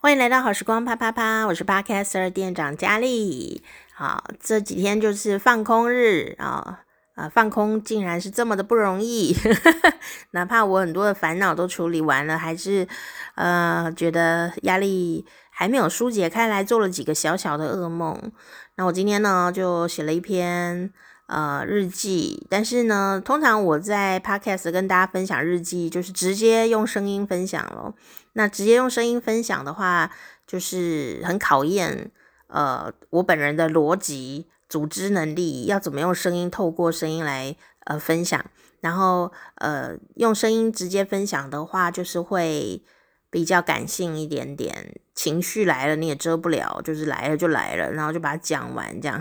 [0.00, 3.64] 欢迎来到好时光啪啪啪，我是 Podcaster 店长佳丽。
[3.92, 6.84] 好，这几天就是放空日啊，
[7.16, 9.34] 啊，放空竟然是这么的不容易，
[10.30, 12.86] 哪怕我很多的烦恼都处理完了，还是
[13.34, 18.30] 呃觉得压力还没有疏解开来，做了几个小小的噩梦。
[18.76, 20.92] 那我今天呢就写了一篇
[21.26, 27.96] 呃日记，但是呢，通常我在 Podcast 跟大家分享日记，就是直接用声音分享咯。
[28.38, 30.08] 那直接用声音分享的话，
[30.46, 32.12] 就是很考验
[32.46, 38.42] 呃我本人的逻辑、组织能力，要怎么用声音透过声音来呃分享。
[38.80, 42.80] 然后呃用声音直接分享的话，就是会
[43.28, 49.20] 比较感性一点点，情绪来了你也遮不了，就是来了就来了，然后就把它讲完这样。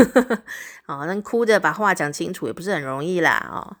[0.84, 3.78] 哦，那哭着把话讲清楚也不是很容易啦哦。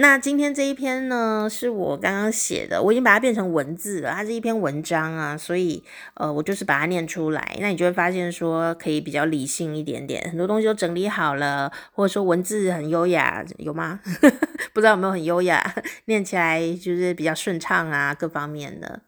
[0.00, 4.10] 那今天这一篇呢，是我刚刚写的，我已经把它变成文字了。
[4.12, 7.58] 它是一篇文章啊，所以呃，我就是把它念出来。
[7.60, 14.00] 那你就会发现说，可以比较理性一点点，很多东西都整理好了，或者说文字很优雅，有吗？
[14.72, 15.74] 不知道有没有很优雅，
[16.06, 19.02] 念起来就是比较顺畅啊，各方面的。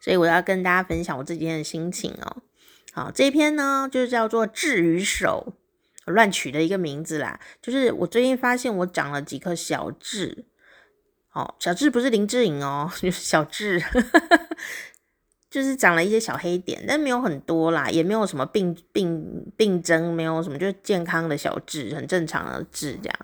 [0.00, 2.36] 所以我要跟大家分享我这几天的心情哦。
[2.92, 5.54] 好，这一篇呢，就是叫做《痣与手》。
[6.06, 10.44] 乱取的一个名字啦，就是我最近发现我长了几颗小痣，
[11.32, 13.82] 哦，小痣不是林志颖哦， 就是小痣，
[15.50, 23.18] 就是长了一些小黑点，但没有很多啦，也没有什么病病病症，没有什么，就是健康的小痣，很正常的痣这样。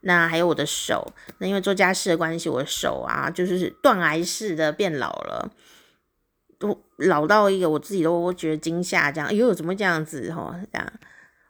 [0.00, 5.50] 那还有我的手，那因为做家事的关系，我的手啊，就是断崖式的变老了，
[6.58, 10.92] 都老到一个我自己都觉得惊吓，这样，哎呦，怎么这样子哦，这样，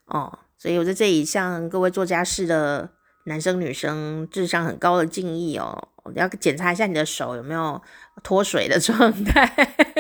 [0.07, 0.39] 哦。
[0.65, 2.89] 所以我在这里向各位做家事的
[3.25, 5.89] 男生女生致上很高的敬意哦。
[6.05, 7.79] 我要检查一下你的手有没有
[8.23, 9.53] 脱水的状态，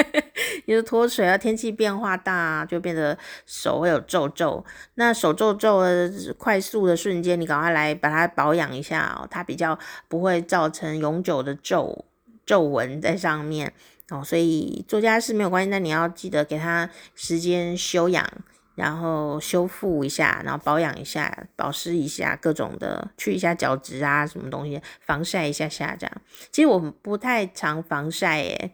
[0.64, 4.64] 因为脱水啊，天气变化大，就变得手会有皱皱。
[4.94, 9.78] 那手皱皱的快速的瞬间，你赶快来把它保养一下哦，它比较
[10.08, 12.06] 不会造成永久的皱
[12.46, 13.70] 皱纹在上面
[14.08, 14.24] 哦。
[14.24, 18.26] 所以做家事没有关系，但你要记得给它时间休养。
[18.74, 26.22] 然后修复一下，然后保养一下，保湿一下，各种的去一下角质啊，什么东西，防晒一下下这样。
[26.50, 28.72] 其实我不太常防晒耶，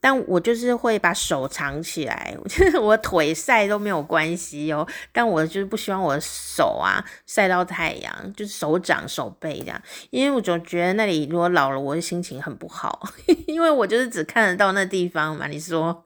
[0.00, 9.80] 但我就是会把手藏起来， 就是我腿晒都没有关系哦，但我就是不希望我的手啊晒到太阳，就是手掌、手背这样，
[10.10, 13.08] 因为我总觉得那里如果老了，我的心情很不好，
[13.46, 16.02] 因为我就是只看得到那地方嘛，你说。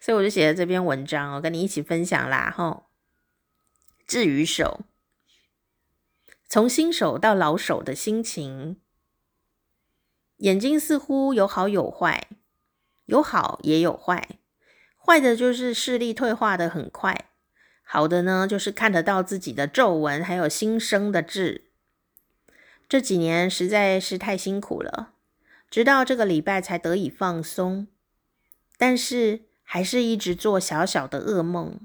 [0.00, 2.52] 所以我就写了这篇文章，我跟你一起分享啦。
[2.56, 2.86] 吼，
[4.06, 4.80] 至于手，
[6.48, 8.78] 从新手到老手的心情。
[10.38, 12.28] 眼睛似乎有好有坏，
[13.04, 14.38] 有好也有坏。
[14.96, 17.28] 坏的就是视力退化的很快，
[17.82, 21.66] 好的呢就是看得到自己的皱纹，还有新生的痣。
[22.88, 25.12] 这几年实在是太辛苦了，
[25.70, 27.86] 直到这个礼拜才得以放松，
[28.76, 29.49] 但是。
[29.72, 31.78] 还是一直做小小的噩梦，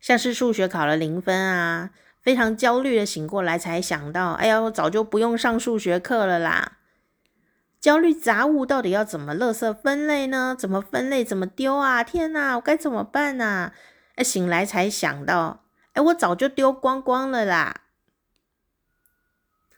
[0.00, 1.90] 像是数学考了零分啊，
[2.22, 6.78] 非常焦虑的醒过来才想到，哎呀，我早就不用上数学课了啦。
[7.78, 10.56] 焦虑杂物到底要怎么垃圾分类呢？
[10.58, 11.22] 怎么分类？
[11.22, 12.02] 怎么丢啊？
[12.02, 13.74] 天哪，我该怎么办啊？
[14.14, 17.82] 哎，醒来才想到，哎，我早就丢光光了啦。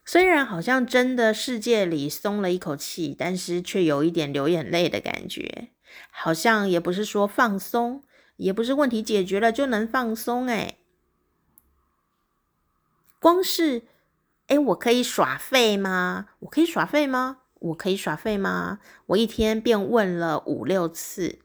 [0.05, 5.71] 虽然好像真的世界里松了一口气，但是却有一点流眼泪的感觉。
[6.09, 8.03] 好像也不是说放松，
[8.37, 10.79] 也不是问题解决了就能放松诶。
[13.19, 13.83] 光是
[14.47, 16.27] 诶，我可以耍废吗？
[16.39, 17.39] 我可以耍废吗？
[17.59, 18.79] 我可以耍废吗？
[19.07, 21.39] 我一天便问了五六次，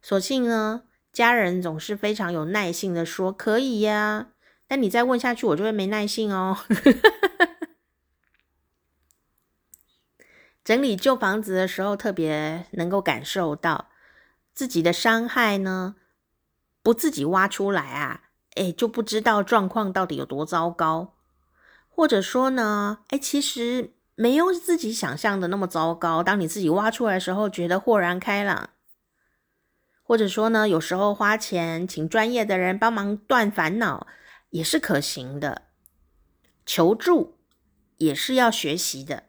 [0.00, 4.28] 所幸呢，家人总是非常有耐性的说可以呀。
[4.68, 6.56] 但你再问下去，我就会没耐性哦。
[10.70, 13.88] 整理旧房子的时候，特别能够感受到
[14.54, 15.96] 自己的伤害呢，
[16.80, 21.16] 不自己挖出来啊，诶，就不知道状况到底有多糟糕。
[21.88, 26.22] 或者说呢，诶，其实没有自己想象的那么糟糕。
[26.22, 28.70] 当你自己挖出来的时候，觉得豁然开朗。
[30.04, 34.06] 或者说呢，有时候花钱请专业的人帮忙断烦恼
[34.50, 35.62] 也是可行的。
[36.64, 37.40] 求助
[37.96, 39.24] 也是要学习的。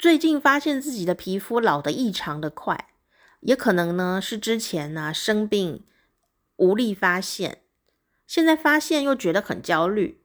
[0.00, 2.88] 最近发现自己的皮肤老得异常的快，
[3.40, 5.84] 也可能呢是之前呢生病
[6.56, 7.60] 无力发现，
[8.26, 10.22] 现在发现又觉得很焦虑，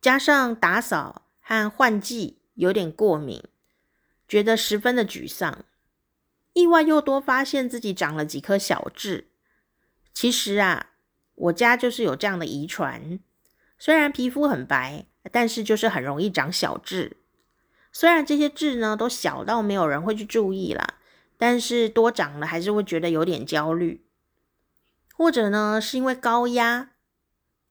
[0.00, 3.42] 加上打扫和换季有点过敏，
[4.28, 5.64] 觉得十分的沮丧。
[6.52, 9.26] 意外又多发现自己长了几颗小痣。
[10.14, 10.90] 其实啊，
[11.34, 13.18] 我家就是有这样的遗传。
[13.76, 17.16] 虽然皮肤很白，但是就是很容易长小痣。
[17.92, 20.94] 虽然这些痣呢都小到没有人会去注意啦，
[21.36, 24.06] 但是多长了还是会觉得有点焦虑。
[25.14, 26.92] 或者呢，是因为高压，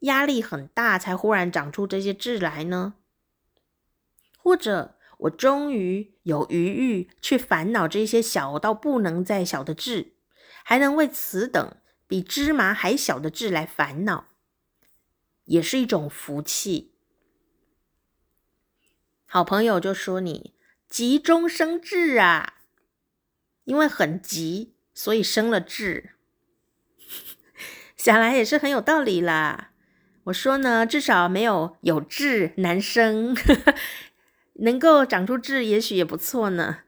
[0.01, 2.93] 压力很大才忽然长出这些痣来呢？
[4.37, 10.13] 或者我终于有余裕去烦恼这些小到不能再小的痣，
[10.63, 11.75] 还能为此等
[12.07, 14.29] 比芝麻还小的痣来烦恼，
[15.45, 16.90] 也是一种福气。
[19.33, 20.53] 好朋友就说你
[20.89, 22.55] 急中生智啊，
[23.63, 26.15] 因为很急，所以生了智。
[27.95, 29.71] 想来也是很有道理啦。
[30.25, 33.33] 我说呢，至少没有有痣男生，
[34.59, 36.79] 能够长出痣，也许也不错呢。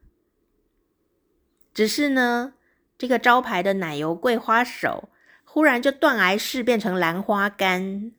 [1.74, 2.56] 只是呢，
[2.98, 5.08] 这个招牌的奶油桂花手，
[5.46, 8.12] 忽然就断崖式变成兰花干。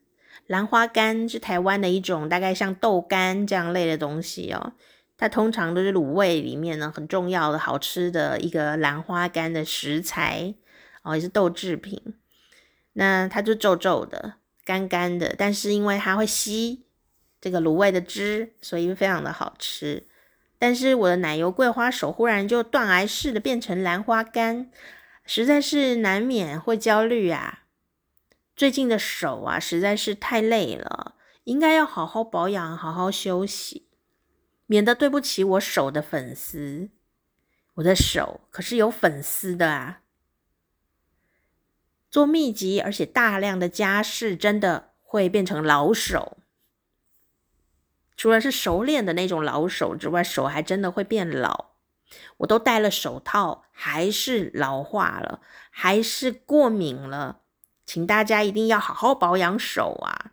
[0.47, 4.73] 兰花干是台湾的一种大概像豆干这样类的东西哦，
[5.17, 10.55] 它通常都是卤味里面呢很重要的好吃的一个兰花干的食材
[11.03, 12.01] 哦，也是豆制品。
[12.93, 16.85] 那它就皱皱的、干干的，但是因为它会吸
[17.41, 20.07] 这个卤味的汁，所以非常的好吃。
[20.59, 24.71] 但是我的奶油桂花手忽然就断崖式的变成兰花干，
[25.27, 27.64] 实在是难免会焦虑啊。
[28.57, 33.89] 最近的手啊，实在是太累了，应该要好好保养，好好休息，
[34.67, 36.91] 免得对不起我手的粉丝。
[37.75, 40.03] 我的手可是有粉丝的啊！
[42.09, 46.39] 做密集而且大量的家事，真的会变成老手。
[48.17, 51.73] 除了是熟练的那种老手之外，手还真的会变老。
[52.37, 55.41] 我都戴了手套，还是老化了，
[55.71, 57.41] 还是过敏了。
[57.87, 60.33] 请大家一定要好好保养手啊！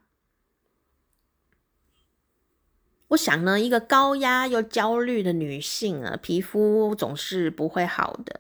[3.10, 8.40] 我想呢，一个高压又焦虑的女性啊，皮肤总是不会好的。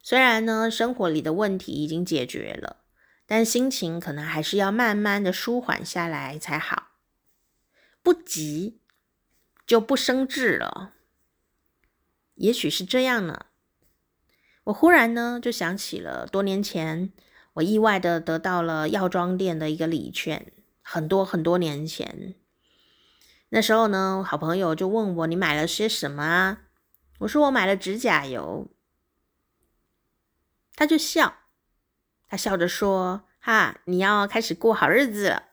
[0.00, 2.84] 虽然呢，生活里的问题已经解决了，
[3.26, 6.92] 但心情可能还是要慢慢的舒缓下来才好。
[8.00, 8.80] 不急
[9.66, 10.92] 就不生痣了，
[12.36, 13.46] 也许是这样呢。
[14.64, 17.12] 我忽然呢，就想起了多年前。
[17.56, 22.34] 我意外的得到了药妆店的一个礼券，很多很多年前。
[23.48, 26.62] 那时候呢，好朋友就问我：“你买了些什么啊？”
[27.20, 28.68] 我说：“我买了指甲油。”
[30.76, 31.34] 他就笑，
[32.28, 35.44] 他笑着说：“哈，你要开始过好日子了。”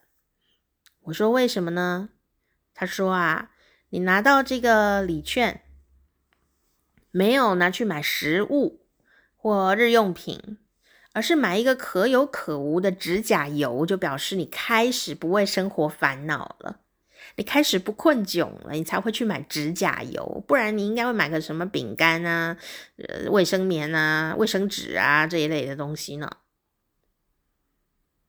[1.04, 2.10] 我说：“为什么呢？”
[2.74, 3.50] 他说：“啊，
[3.88, 5.62] 你拿到这个礼券，
[7.10, 8.84] 没有拿去买食物
[9.36, 10.58] 或日用品。”
[11.14, 16.80] 而是买一个可有可无的指甲油，就表示你开始不为生活烦恼了，
[17.36, 20.44] 你开始不困窘了，你才会去买指甲油。
[20.48, 22.56] 不然你应该会买个什么饼干啊、
[22.96, 26.28] 呃、卫生棉啊、卫生纸啊这一类的东西呢。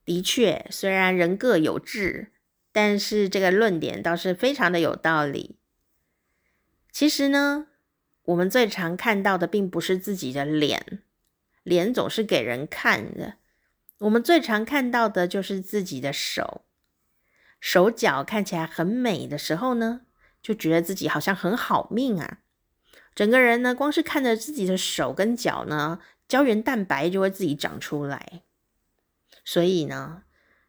[0.06, 2.32] 的确，虽然人各有志，
[2.72, 5.58] 但是这个论点倒是非常的有道理。
[6.92, 7.66] 其实呢，
[8.26, 11.00] 我们最常看到的并不是自己的脸。
[11.66, 13.38] 脸总是给人看的，
[13.98, 16.64] 我们最常看到的就是自己的手，
[17.60, 20.02] 手脚看起来很美的时候呢，
[20.44, 22.42] 就觉得自己好像很好命啊。
[23.16, 28.44] 整个人呢，光是看着自己的手跟脚呢，胶原蛋白就会自己长出来。
[29.44, 30.22] 所以呢，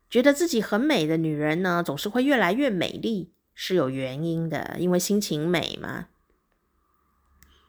[0.08, 6.08] 觉得自己很美的女人呢，总是会越来越美丽，是有原因的，因为心情美嘛。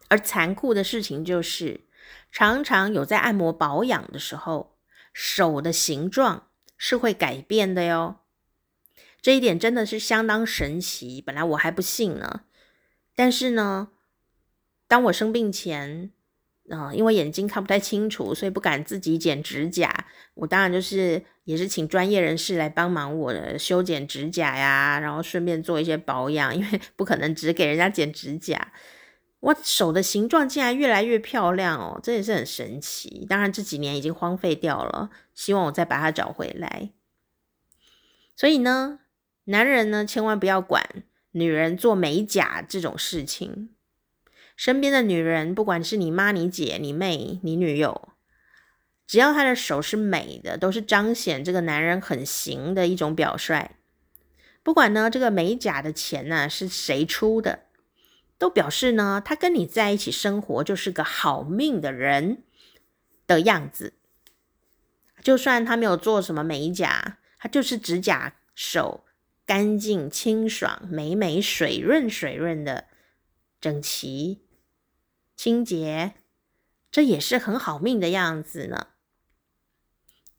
[0.08, 1.82] 而残酷的事情就是。
[2.32, 4.78] 常常有在按摩保养的时候，
[5.14, 8.18] 手的形状是会改变的哟。
[9.22, 11.22] 这一点真的是相当神奇。
[11.22, 12.42] 本来我还不信呢，
[13.16, 13.90] 但是呢，
[14.88, 16.12] 当我生病前，
[16.70, 20.06] 嗯、因为眼睛看不太清楚，所以不敢自己剪指甲。
[20.36, 28.72] 我当然就是也是请专业人士来帮忙我修剪指甲呀，然后顺便做一些保养，因为不可能只给人家剪指甲。
[29.40, 33.26] 我手的形状竟然越来越漂亮哦，这也是很神奇。
[33.30, 36.90] 当然这几年已经荒废掉了，希望我再把它找回来。
[38.36, 39.00] 所以呢，
[39.46, 43.70] 男人呢千万不要管女人做美甲这种事情。
[44.56, 48.10] 身边的女人，不管是你妈、你姐、你妹、你女友，
[49.06, 53.76] 只要她的手是美的，都是彰显这个男人很行的一种表率。
[54.64, 57.67] 不管呢这个美甲的钱呢是谁出的。
[58.38, 62.44] 都表示呢，他跟你在一起生活就是个好命的人
[63.26, 63.94] 的样子。
[65.24, 69.06] 就算他没有做什么美甲，他就是指甲手
[69.46, 72.86] 干净清爽、美美水润水润的
[73.60, 74.46] 整齐
[75.36, 76.14] 清洁，
[76.92, 78.88] 这也是很好命的样子呢。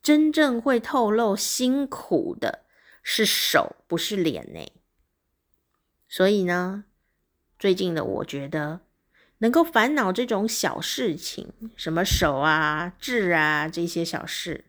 [0.00, 2.64] 真正会透露辛苦的
[3.02, 4.72] 是手，不是脸呢。
[6.08, 6.84] 所以呢，
[7.58, 8.80] 最近的我觉得，
[9.38, 14.66] 能够烦恼这种小事情，什么手啊、痣啊这些小事，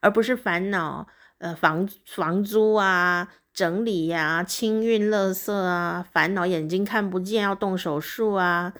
[0.00, 1.06] 而不是烦恼
[1.38, 8.74] 呃房房租啊、整理呀、清运垃圾啊，烦恼眼睛看不见要动手术啊。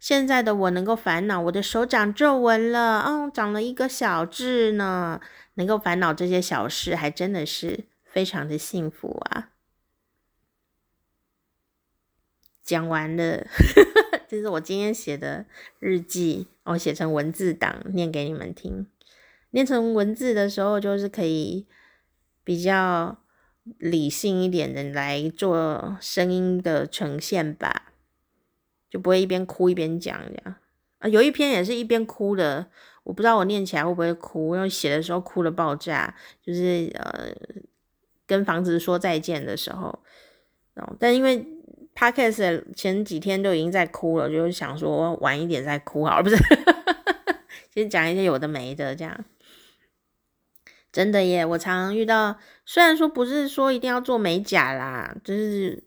[0.00, 5.20] 现在的我能够烦恼我的手长皱纹了，哦，长了一个小痣呢，
[5.54, 9.50] 能够烦恼这些小事，还真的是非常的幸福啊。
[12.64, 13.44] 讲完了，
[14.28, 15.44] 这是我今天写的
[15.80, 18.86] 日记，我写成文字档，念给你们听。
[19.50, 21.66] 念成文字的时候，就是可以
[22.44, 23.18] 比较
[23.78, 27.92] 理性一点的来做声音的呈现吧，
[28.88, 30.54] 就不会一边哭一边讲这样。
[31.00, 32.68] 啊，有一篇也是一边哭的，
[33.02, 37.34] 我不知道我念起来会不会哭，因为写的时候哭了爆炸，就是呃
[38.24, 39.98] 跟房子说再见的时候，
[41.00, 41.44] 但因为。
[41.94, 46.36] Podcast 前几天都已经在哭了，就是想说晚一点再哭好了，不是？
[47.74, 49.24] 先讲一些有的没的，这样。
[50.90, 55.84] 真的耶，我常常遇到，虽然说不是说一定要做美甲啦，就是，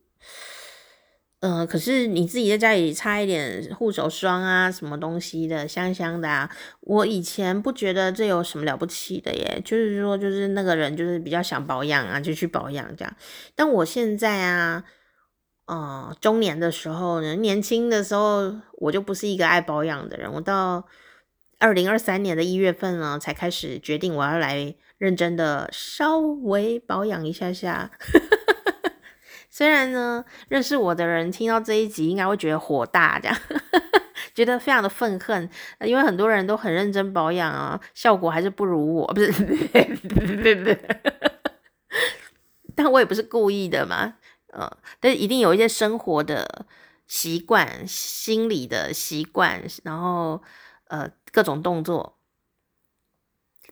[1.41, 6.49] 呃，可是你自己在家里擦一点护手霜啊，什么东西的，香香的啊。
[6.81, 13.15] 我以前不觉得这有什么了不起的耶，就是说，就是那个人就是比较想保养啊，就去保养这样。
[13.55, 14.83] 但我现在啊。
[15.67, 20.31] 哦、中年的时候呢，年轻的时候我就不是一个爱保养的人。
[20.31, 20.85] 我到
[21.57, 27.89] 二零二三年的一月份呢，才开始决定我要来认真的稍微保养一下下。
[29.49, 33.37] 虽然呢，认识我的人听到这一集应该会觉得火大，这样
[34.35, 39.31] 觉得非常的愤恨，因为很多人都很认真保养啊，效果还是不如我， 不是？
[42.75, 44.15] 但我也不是故意的嘛。
[44.55, 46.65] 呃，但一定有一些生活的
[47.07, 50.41] 习惯、心理的习惯，然后
[50.87, 52.17] 呃各种动作，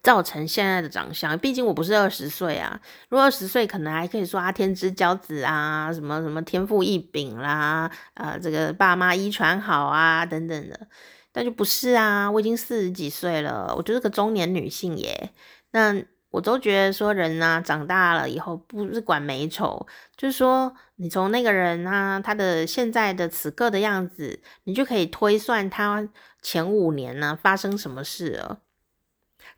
[0.02, 1.40] 造成现在的长相。
[1.40, 10.88] 毕竟我不是二十岁啊，如果二十岁，可能还可以说啊天之骄子啊，什么什么天赋异禀啦，呃这个爸妈遗传好啊等等的。
[11.32, 15.32] 但就不是啊，我已经四十几岁了，我就是个中年女性耶。
[15.72, 16.04] 那。
[16.34, 19.86] 我都觉得说人啊，长大了以后不是管美丑，
[20.18, 26.10] 就是说你从那个人啊，他的现在的此刻的样子，你就可以推算他
[26.42, 28.62] 前五年呢发生什么事了，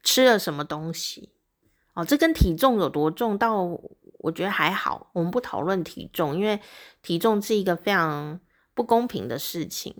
[0.03, 1.31] 吃了什么东西。
[1.93, 3.63] 哦，这跟体重有多重，倒
[4.17, 5.09] 我觉得还好。
[5.13, 6.59] 我们不讨论体重，因为
[7.01, 8.41] 体重是一个非常
[8.73, 9.95] 不公平的事情。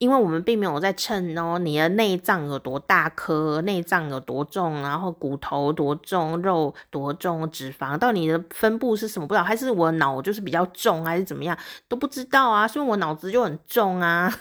[0.00, 11.54] 因为我们并没有在称哦，你的内脏有多大颗，内脏有多重，然后骨头多重，肉多重，脂肪到你的分布是什么不知道，还是我脑就是比较重，还是怎么样
[11.86, 14.32] 都不知道啊，所以我脑子就很重啊，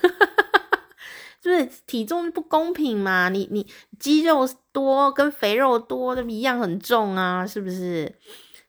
[1.41, 3.67] 就是体重不公平嘛，你你
[3.99, 8.15] 肌肉多跟肥肉多都一样很重啊，是不是？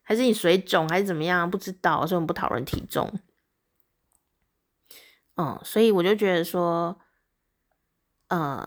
[0.02, 1.48] 还是你水肿还是怎么样？
[1.48, 3.08] 不知道，所以我们不讨论体重。
[5.40, 6.94] 嗯，所以我就觉得说，
[8.28, 8.62] 呃，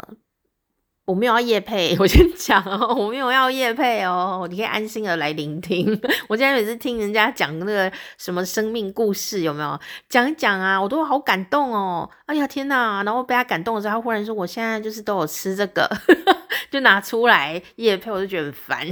[1.06, 5.88] 我没有要夜配， 我先讲哦，我没有要夜配哦，你可以安心的来聆听。
[6.28, 10.82] 我现在每次听人家讲那个什么生命故事，有没有讲一讲啊？
[10.82, 12.10] 我都好感动哦。
[12.26, 13.04] 哎呀天哪！
[13.04, 15.88] 然后被他感动的时候，他忽然说：“我现在就是都有吃这个，
[16.72, 18.88] 就拿出来夜配，我就觉得很烦。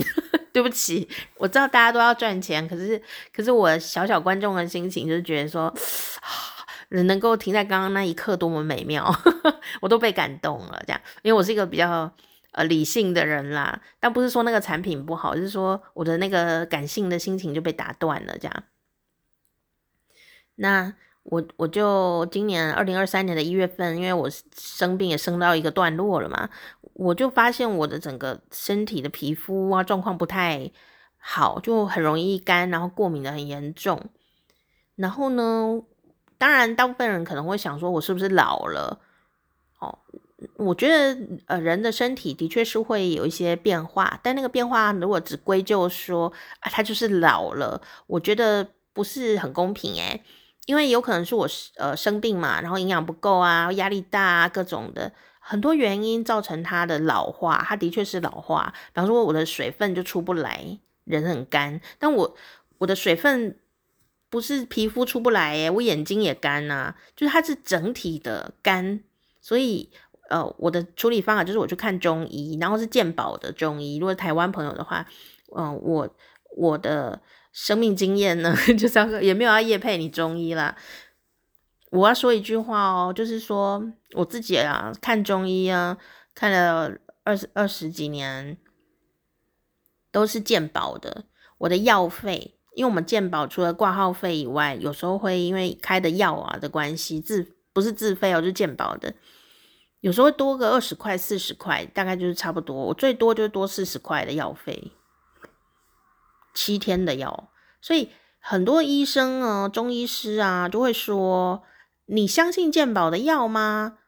[0.53, 3.01] 对不起，我知道大家都要赚钱，可是
[3.33, 5.73] 可是我小小观众的心情就觉得说。
[6.91, 9.10] ”人能够停在刚刚那一刻多么美妙，
[9.79, 10.83] 我都被感动了。
[10.86, 12.13] 这样，因为我是一个比较
[12.51, 18.38] 呃理性的人啦，但不是说那个产品不好，就是说我的那个感性的心情就被打断了。
[18.38, 18.63] 这样，
[20.55, 20.93] 那
[21.24, 26.50] 我我就今年二零二三年的一月份，因为我生病也生到一个段落了嘛，
[26.95, 30.69] 我就发现我的整个身体的皮肤啊状况不太
[31.17, 34.10] 好，就很容易干，然后过敏的很严重，
[34.98, 35.83] 然后呢。
[36.41, 39.00] 当然，大部分人可能会想说，我是不是老了？
[39.77, 40.00] 哦，
[40.55, 50.24] 我觉得，呃，人的身体的确是会有一些变化，但那个变化如果只归咎说啊，他就是老了，我觉得不是很公平诶。
[50.65, 58.74] 因为有可能是我呃生病嘛，然后营养不够啊，压力大啊，各种的很多原因造成它的老化，它的确是老化。
[58.88, 62.36] 比方说我的水分就出不来，人很干，但我
[62.79, 63.60] 我的水分
[64.31, 69.03] 不是皮肤出不来耶，我眼睛也干呐，就是它是整体的干，
[69.39, 69.91] 所以
[70.29, 73.97] 呃我的处理方法就是我去看中医，然后是健保的中医。
[73.97, 75.05] 如果台湾朋友的话，
[75.55, 76.15] 嗯、我
[76.57, 77.21] 我的。
[77.53, 80.73] 生命经验呢， 就是要也没有要业配你中医啦。
[81.89, 85.97] 我要说一句话哦，就是说我自己啊，看中医啊，
[86.33, 88.55] 看了二十二十几年，
[90.13, 91.25] 都是健保的。
[91.57, 99.13] 我的药费，因为我们健保除了挂号费以外，有时候会因为开的药啊的关系，自不是自费哦，就是健保的，
[100.00, 102.75] 有时候会多个二十块、四十块，大概就是差不多。
[102.75, 104.92] 我最多就多四十块的药费。
[106.54, 107.50] 七天的药，
[107.82, 108.10] 所以
[108.40, 111.63] 很多医生啊，中医师啊，就会说
[112.08, 114.00] ：“你相信健保的药吗？”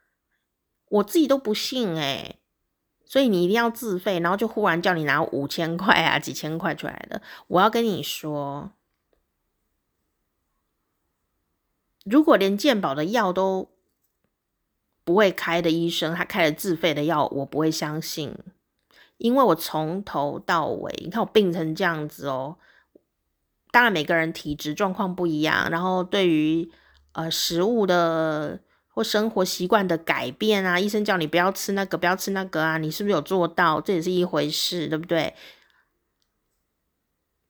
[0.91, 2.41] 我自己都不信诶、
[3.05, 7.21] 所以你一定要自费，然后就忽然叫你拿五千块啊、几千块出来的。
[7.47, 8.71] 我要跟你说，
[12.05, 13.69] 如果连健保的药都
[15.03, 18.35] 不会开的医生，他开了自费的药，我不会相信。
[19.17, 22.57] 因为我从头到尾，你看我病成这样子哦。
[23.71, 26.69] 当然每个人体质状况不一样，然后对于
[27.13, 28.59] 呃食物的
[28.93, 33.81] 或生活习惯的改变啊，医生叫你不要吃那个，不要吃那个啊，你是不是有做到？
[33.81, 35.33] 这也是一回事，对不对？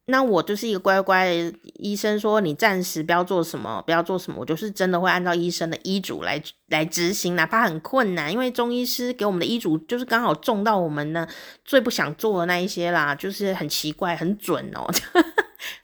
[0.05, 1.33] 那我就是一个乖乖
[1.75, 11.25] 医生，说你暂时不要做什么，不要做什么，我就是真的会按照医生的医嘱来来执行，哪怕很困难，因为中医师给我们的医嘱就是刚好中到我们呢
[11.63, 14.85] 最不想做的那一些啦，就是很奇怪，很准哦。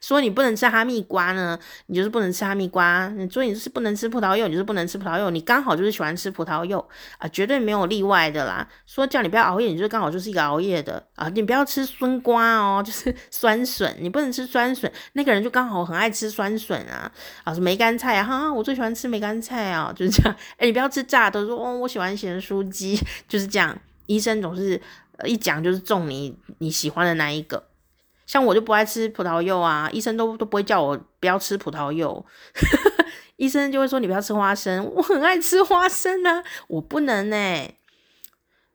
[0.01, 1.57] 说你不能吃哈密瓜呢，
[1.87, 5.29] 你就是不能吃哈密瓜；你说你是不能吃葡萄柚，你就是不能吃葡萄柚。
[5.29, 6.83] 你刚好就是喜欢吃葡萄柚
[7.17, 8.67] 啊，绝对没有例外的啦。
[8.85, 11.29] 说叫你不要熬夜，你就是刚好就是一个熬夜的啊。
[11.29, 14.91] 你不要吃酸瓜哦，就是 酸笋，你不能吃酸笋。
[15.13, 17.11] 那个人就刚好很爱吃酸笋啊，
[17.43, 20.35] 啊，是梅干菜啊，哈，我最喜欢吃梅干菜啊，就是这样。
[20.57, 23.77] 哎，你不要吃炸的，说哦，我喜欢咸酥鸡，就是这样。
[24.07, 24.81] 医生总是
[25.23, 27.68] 一讲就是中你你喜欢的那一个。
[28.29, 32.23] 像我就不爱吃葡萄柚啊，医生都都不会叫我不要吃葡萄柚，
[33.37, 37.79] 医生就会说你不要吃花生， 我很爱吃花生啊，我不能欸，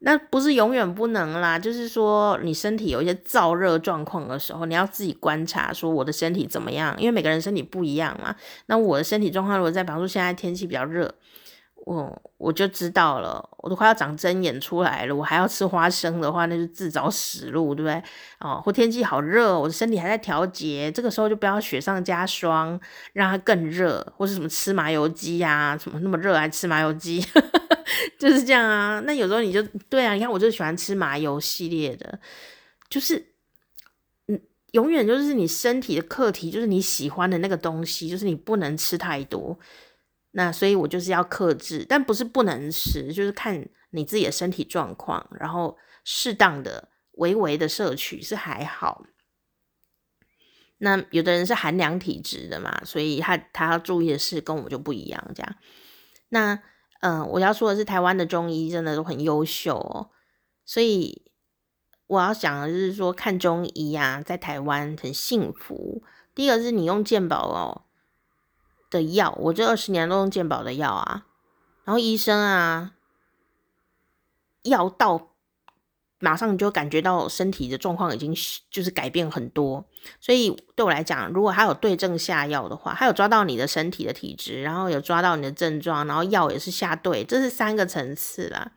[0.01, 8.35] 那不是永远不能啦，就是说你身体有一些燥热状况的时候，你要自己观察说我的身体怎么样，因为每个人身体不一样嘛。
[8.67, 11.15] 那我的身体状况如果在，比方说现在天气比较热。
[11.85, 15.15] 我我就知道了，我都快要长针眼出来了。
[15.15, 18.03] 我还要吃花生的话，那就自找死路，对不对？
[18.41, 22.81] 哦，或天气好热，我的身体还在调节，这个时候就不要雪上加霜，
[23.13, 27.23] 让它更热，或是什么吃麻油鸡呀、啊，什么那么热还吃麻油鸡，
[28.19, 29.01] 就是这样啊。
[29.01, 32.19] 那有时候你就对啊，你看我就喜欢吃麻油系列的，
[32.89, 33.23] 就是
[34.29, 34.41] 嗯，
[34.73, 39.59] 永远就是你身体的课题，就是你喜欢的那个东西，就是你不能吃太多。
[40.37, 49.05] 那所以，我就是要克制，但不是不能吃，就是看你自己的身体状况，然后适当的、微微的摄取是还好。
[50.79, 55.31] 那有的人是寒凉体质的嘛，所以他他要注意的事跟我就不一样。
[55.37, 55.55] 这样，
[56.31, 56.61] 那
[57.01, 60.11] 嗯、我要说的是，台湾的中医真的都很优秀哦。
[60.65, 61.31] 所以
[62.09, 66.03] 我要讲的就是说，看中医呀、啊，在台湾很幸福。
[66.35, 67.84] 第一个是你用健保哦。
[68.95, 71.27] 的药，我这二十年都用健保的药啊，
[71.85, 72.93] 然后医生啊，
[74.63, 75.33] 药到
[76.21, 78.35] 马上你就感觉到身体的状况已经
[78.71, 79.85] 就是改变很多，
[80.21, 88.73] 所以对我来讲，如果他有对症下药的话，他有抓到你的身体的体质，然后有抓到你的症状，然后药也是下对，这是三个层次啦。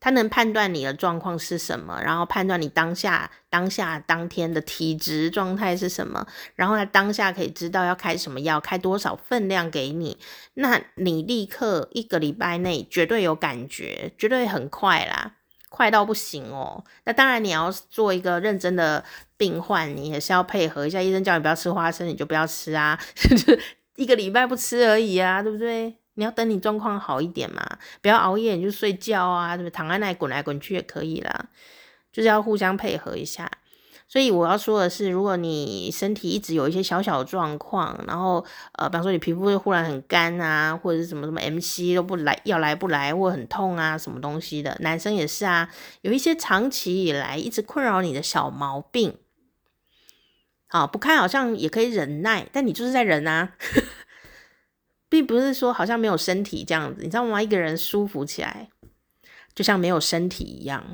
[0.00, 10.16] 他能判断你的状况是什么，然后判断你当下、当下、当天的体质状态是什么，然后他当下可以知道要开什么药，开多少分量给你，
[10.54, 15.32] 那你立刻一个礼拜内绝对有感觉，绝对很快啦，
[15.68, 16.84] 快到不行哦。
[17.04, 19.04] 那当然你要做一个认真的
[19.36, 22.98] 病患，你也是要配合一下，医生叫你不要吃花生，你就不要吃啊，
[23.96, 25.96] 一个礼拜不吃而已啊，对不对？
[26.18, 27.64] 你要等你状况好一点嘛，
[28.02, 29.70] 不要熬夜，你就睡觉啊，对不？
[29.70, 31.46] 躺在那里滚来滚去也可以啦，
[32.12, 33.48] 就是要互相配合一下。
[34.08, 49.16] 所以我要说的是，如果你身体一直有一些小小的状况，然后呃，比方说你皮肤会忽然很干啊，或者是什么什么 MC 都不来，要来不来，或很痛啊，什么东西的，男生也是啊，有一些长期以来一直困扰你的小毛病，
[50.66, 53.52] 好，不看好像也可以忍耐，但你就是在忍啊。
[55.08, 57.42] 并不是说好像没有身体这样子，你知道吗？
[57.42, 58.68] 一个人舒服起来，
[59.54, 60.84] 就像没有身体一样，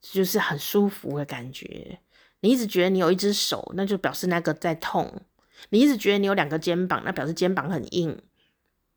[0.00, 2.00] 就是很舒服的感觉。
[2.40, 5.06] 你一直觉得你有一只手，那就表示那个在痛；
[5.68, 8.20] 你一直觉得你有两个肩膀，那表示肩膀很硬，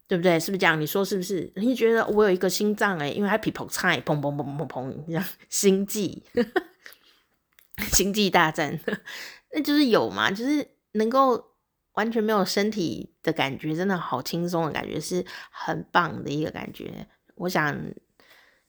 [0.08, 0.40] 对不对？
[0.40, 0.80] 是不是这样？
[0.80, 1.52] 你说是不是？
[1.58, 6.24] 你觉得我有一个心脏诶，因为它噼砰菜砰砰砰砰砰这样，星际，
[7.92, 8.80] 星际大战，
[9.54, 11.53] 那就是有嘛，就是能够。
[11.94, 17.08] 完全没有身体的感觉，真的好轻松的感觉，是很棒的一个感觉。
[17.36, 17.78] 我想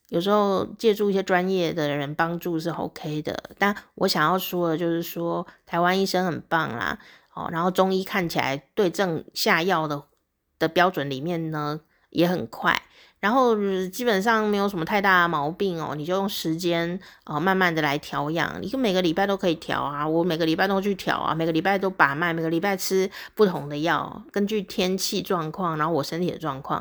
[0.08, 6.98] 有时候借助一些专业的人帮助是 OK 的，但我想要说的就是说，台湾医生很棒啦，
[7.34, 10.04] 哦，然后中医看起来对症下药的
[10.58, 12.82] 的标准里面呢也很快。
[13.24, 13.56] 然后
[13.86, 18.60] 基本上没有什么太大的毛病哦，你就用时间啊、哦，慢慢的来调养。
[18.60, 26.78] 你每个礼拜都可以调啊，我每个礼拜都去调啊，每个礼拜都把脉，每个礼拜吃不同的药，根据天气状况，然后我身体的状况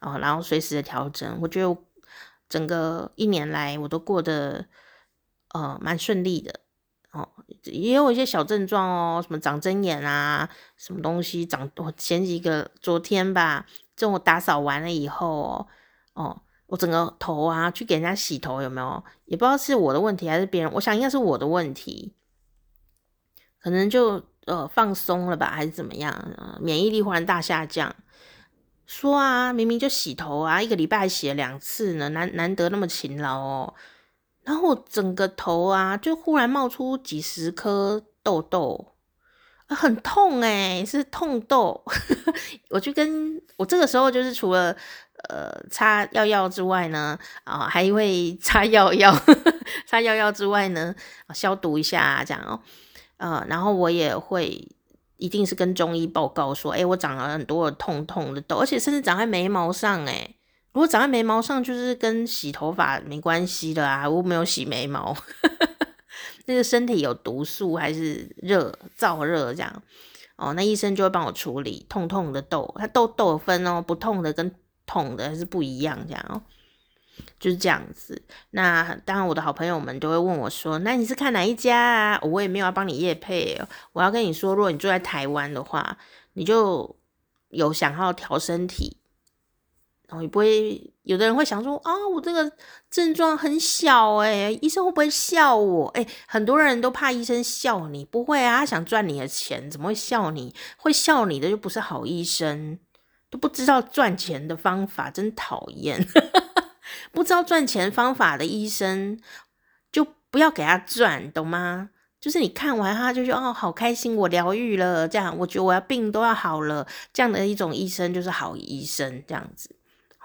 [0.00, 1.38] 啊、哦，然后随时的调整。
[1.40, 1.76] 我觉得
[2.48, 4.66] 整个一年来我都过得
[5.52, 6.58] 呃蛮顺利的
[7.12, 7.28] 哦，
[7.62, 15.68] 也有一些小症状哦，什么长针眼啊，什么东西长，我前几个昨天吧，中午打扫完了以后哦。
[16.14, 19.04] 哦，我整个头啊，去给人家洗头有没有？
[19.26, 22.14] 也不知道是我的问题还是别人，我想应该是我的问题，
[23.60, 26.58] 可能就呃放松了吧，还是怎么样？
[26.60, 27.94] 免疫力忽然大下降。
[28.86, 33.74] 说啊，明明就洗头啊，一个礼拜洗了两次呢，难难得那么勤劳哦。
[34.42, 38.93] 然后整个头啊，就忽然冒出几十颗痘痘，
[39.68, 41.82] 很痛诶，是痛痘。
[42.70, 44.76] 我就跟我这个时候就是除了。
[45.30, 49.10] 呃，擦药药之外呢，啊，还会擦药药，
[49.86, 50.94] 擦药药之外呢，
[51.32, 52.60] 消毒一下这样哦，
[53.16, 54.68] 呃，然后我也会
[55.16, 60.28] 一定是跟中医报告说，哎，我长了很多的痛痛的痘，而且甚至长在眉毛上，哎，
[60.72, 65.16] 如果长在眉毛上，就是跟洗头发没关系的啊，我没有洗眉毛，
[66.46, 69.82] 那个身体有毒素还是热燥热这样，
[70.36, 74.54] 哦，那医生就会帮我处理痛痛的痘，它痘痘分哦，不痛的跟
[74.86, 76.42] 痛的还是不一样，这样哦，
[77.38, 78.22] 就是这样子。
[78.50, 83.68] 那当然，我的好朋友们都会问我说：“那你是看哪一家啊？”我也没有要帮你业配哦。
[83.92, 85.96] 我要跟你说，如果你住在台湾的话，
[86.34, 86.96] 你就
[87.50, 88.98] 有想要调身体，
[90.08, 90.90] 然后也不会。
[91.04, 92.50] 有的人会想说：“啊，我这个
[92.90, 100.54] 症状很小，诶，医生会不会笑我？”诶，很多人都怕医生笑你，不会啊，他想赚你的钱，怎么会笑你？
[100.78, 102.78] 会笑你的就不是好医生。
[103.28, 106.06] 都不知道赚钱的方法，真讨厌！
[107.10, 109.18] 不知道赚钱方法的医生，
[109.90, 111.90] 就不要给他赚，懂吗？
[112.20, 119.74] 就是你看完他就说哦，好开心，我疗愈了，这样我觉得我要病都要好了，这样的一种医生就是好医生，这样子。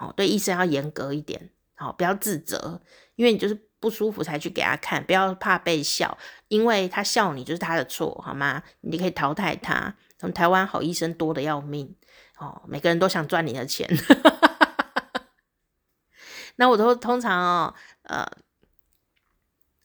[0.00, 2.80] 好，对医生要严格一点，好，不要自责，
[3.16, 6.16] 因为你就是不舒服才去给他看，不要怕被笑，
[6.48, 8.62] 因为他笑你就是他的错，好吗？
[8.80, 9.94] 你可以淘汰他。
[10.16, 11.94] 从台湾好医生多的要命。
[12.38, 13.86] 哦，每个人都想赚你的钱，
[16.56, 18.26] 那我都通常哦，呃，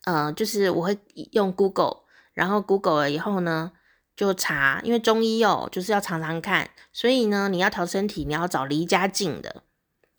[0.04, 0.98] 呃，就是我会
[1.32, 3.72] 用 Google，然后 Google 了以后呢，
[4.16, 9.62] 就查，因为中医哦，就是要常常看，所以呢，你要调身体，你要找离家近的，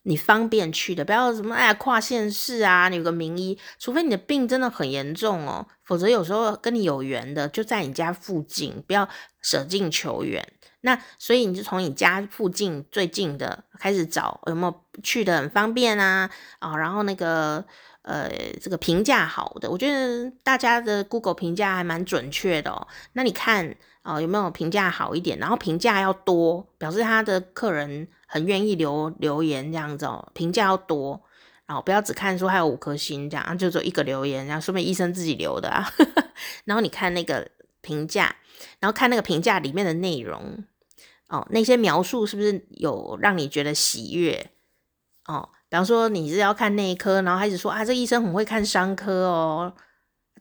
[0.08, 9.10] 你方便去的，不要什么哎呀跨县市啊，你有个名医，除非你的病真的很严重哦，否则有时候跟你有缘的就在你家附近，不要
[9.41, 10.54] 舍近求远。
[10.82, 16.30] 那所以你就从你家附近最近的开始找，有没有去的很方便啊？
[16.60, 17.65] 啊、然后那个
[18.04, 22.88] 呃，这个评价好的，我觉得大家的 Google 评价还蛮准确的哦。
[23.12, 25.38] 那你看啊、有没有评价好一点？
[25.38, 30.32] 然后评价要多，表示他的客人很愿意留留言这样子哦。
[30.36, 31.20] 评价要多，
[31.66, 35.92] 然后不要只看说还有五颗星这样，就做一个留言，然后说明医生自己留的啊。
[36.66, 37.50] 然后你看那个
[37.82, 38.36] 评价，
[38.80, 40.63] 然后看那个评价里面的内容。
[41.30, 44.50] 哦，那些描述是不是有让你觉得喜悦？
[45.26, 49.74] 哦，比方说你是要看内科，然后开始说啊，这医生很会看伤科哦，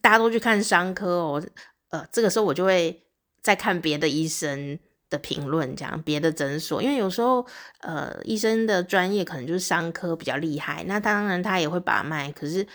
[0.01, 1.42] 大家都去看伤科哦，
[1.90, 3.03] 呃，这个时候我就会
[3.42, 4.79] 再看别的医生
[5.11, 7.47] 的评论，讲别的诊所，因为有时候
[7.81, 12.66] 呃，医生的专业可能就是伤科比较厉害，那当然他也会把脉，可是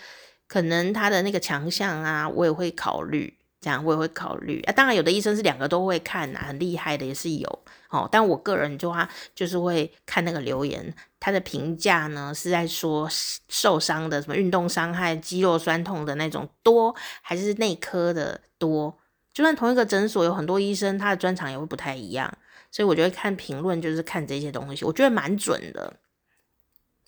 [0.46, 3.38] 可能他的那个强项啊，我也会考虑。
[3.62, 7.48] 这样我也会考虑啊，当然有的医生是两个都会看、啊，很厉害的也是有
[7.90, 8.08] 哦。
[8.10, 13.08] 但我个人就话就是会看那个留言，他的评价呢是在说
[13.48, 18.98] 受伤的什么运动伤害、肌肉酸痛的那种多，还是内科的多？
[19.32, 22.38] 就算同一个诊所有很多医生，他的专长也会不太一样。
[22.70, 26.00] 所以我就会看评论，就是看这些东西，我觉得蛮准的，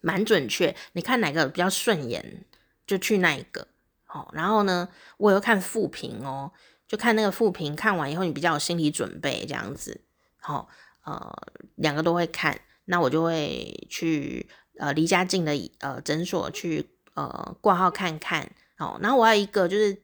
[0.03, 0.77] 蛮准确。
[0.93, 2.45] 你看哪个比较顺眼，
[2.87, 3.67] 就去那一个。
[4.05, 6.53] 好，然后呢，我也会看复评哦，
[6.87, 10.03] 就看那个复评，看完以后你比较有心理准备这样子。
[10.37, 10.69] 好，
[11.05, 11.35] 呃，
[11.77, 14.47] 两个都会看，那我就会去
[14.79, 18.51] 呃离家近的呃诊所去呃挂号看看。
[18.77, 19.97] 好，然后我还有一个就是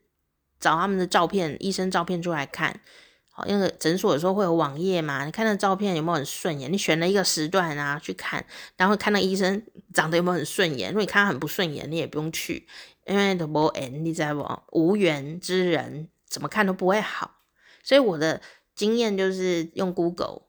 [0.60, 2.80] 找他们的照片，医生照片出来看。
[3.32, 6.70] 好，因为诊所有时候会有网页嘛，你看那照片有没有很顺眼？
[6.70, 8.44] 你选了一个时段啊去看，
[8.76, 10.90] 然后看那医生长得有没有很顺眼。
[10.90, 12.66] 如果你看他很不顺眼，你也不用去，
[13.06, 14.62] 因为都无缘，你知道不？
[14.72, 17.36] 无缘之人怎么看都不会好。
[17.82, 18.42] 所以我的
[18.74, 20.42] 经验就是用 Google，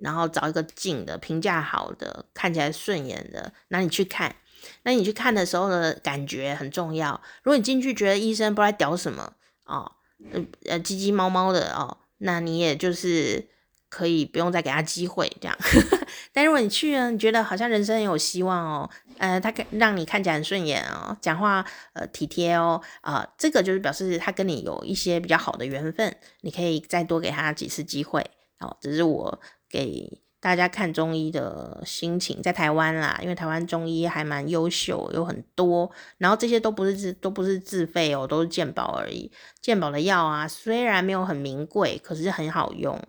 [0.00, 4.34] 然后找一个近的、评价好的、看起来顺眼的，那你去看。
[4.82, 7.20] 那你去看的时候呢感觉很重要。
[7.42, 9.32] 如果你进去觉得医生不知道屌什么
[9.66, 9.92] 哦。
[10.32, 13.46] 呃呃，鸡鸡猫猫的哦，那你也就是
[13.90, 15.58] 可以不用再给他机会这样。
[16.32, 28.24] 但如果你去了，你觉得好像人生很有希望哦，呃，他让你看起来很顺眼哦，讲话呃体贴哦，啊、这个就是表示他跟你有一些比较好的缘分，你可以再多给他几次机会
[28.60, 28.74] 哦。
[28.80, 30.23] 这是我给。
[30.44, 39.32] 大家看中医的心情，在台湾啦，因为台湾中医还蛮优秀，有很多，然后这些都不是自都不是自费哦，都是健保而已。
[39.62, 43.00] 健保的药啊，虽然没有很名贵，可是很好用，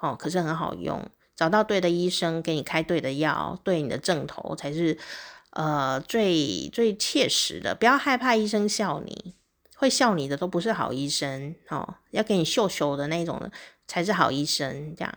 [0.00, 1.08] 哦，可是很好用。
[1.36, 4.98] 找到对的医生，给你开对的药，对你的症头才是
[5.50, 7.72] 呃最最切实的。
[7.76, 9.34] 不要害怕医生笑你，
[9.76, 13.48] 会笑你的都不是好医生哦，要给你秀秀的那种
[13.86, 15.14] 才是好医生，这样。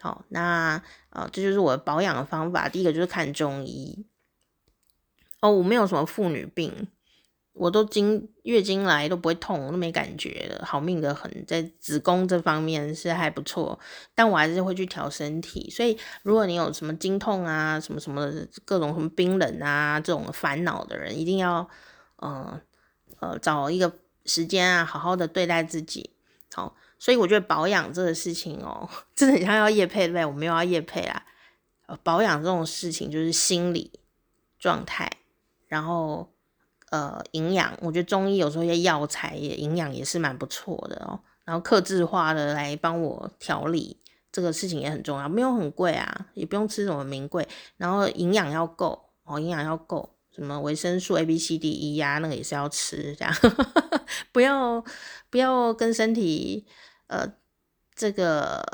[0.00, 2.68] 好，那呃，这就是我保养的方法。
[2.70, 4.06] 第一个就是看中医。
[5.40, 6.88] 哦，我没有什么妇女病，
[7.52, 13.78] 我都经月经来都不会痛，我都没感觉的，好命的很，在子宫这方面是还不错。
[14.14, 18.30] 但我还是会去调身体，所以如果你有什么经痛啊，什么什么
[18.64, 21.68] 各种什么冰冷啊这种烦恼的人，一定要
[22.16, 22.58] 呃
[23.18, 23.92] 呃找一个
[24.24, 26.10] 时间啊，好好的对待自己。
[26.54, 26.74] 好。
[27.00, 30.26] 所以我觉得保养这个事情哦，真的很像要夜配对不对？
[30.26, 31.24] 我没有要夜配啊。
[32.04, 33.90] 保养这种事情就是心理
[34.60, 35.10] 状态，
[35.66, 36.32] 然后
[36.90, 41.18] 呃营养，我觉得中医有时候一些药材也营养也是蛮不错的哦。
[41.44, 43.98] 然后克制化的来帮我调理，
[44.30, 47.48] 这个事情也很重要，没有很贵啊，也不用吃什么名贵。
[47.76, 53.34] 然后营养要够哦，营养要够，什么维生素 A、B、C、D、E 呀，那个也是要吃，这样
[54.30, 54.84] 不要
[55.28, 56.68] 不要跟身体。
[57.10, 57.28] 呃，
[57.96, 58.64] 这个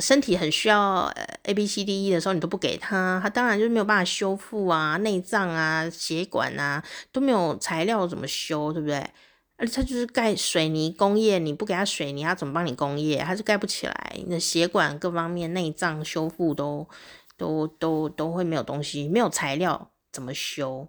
[0.00, 1.04] 身体很需要
[1.44, 9.08] A B C D E 的时候，你都不给他，他当然就没有办法修复啊，内脏啊、血管啊都没有材料怎么修，对不对？
[9.56, 13.18] 而他就是盖水泥工业，你不给他水泥，他怎么帮你工业？
[13.18, 16.88] 他是盖不起来，那血管各方面内脏修复都
[17.36, 20.88] 都都都会没有东西，没有材料怎么修？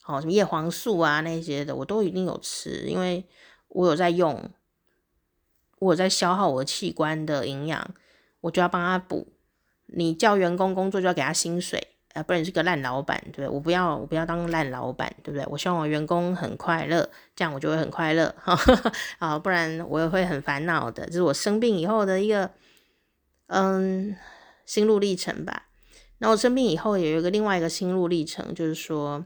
[0.00, 3.26] 好，什么叶黄素啊那些的，我都一定有吃，因为
[3.66, 4.48] 我有在用。
[5.80, 7.94] 我在消耗我器官的营养，
[8.40, 9.32] 我就要帮他补。
[9.86, 13.48] 你叫员工工作就要给他薪水，呃，不然你是个烂老板，对不对？
[13.48, 15.46] 我不要，我不要当烂老板，对不对？
[15.50, 18.34] 我希望我员工很快乐，这样我就会很快乐，
[19.18, 21.06] 啊，不然我也会很烦恼的。
[21.06, 22.50] 这是我生病以后的一个，
[23.46, 24.14] 嗯，
[24.66, 25.68] 心路历程吧。
[26.18, 29.24] 那我生病以后也有一个另外一个心路历程，就是说，